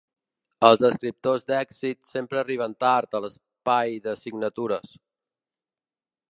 [0.69, 4.99] Els escriptors d'èxit sempre arriben tard a l'espai de signatures.